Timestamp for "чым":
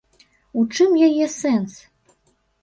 0.77-0.95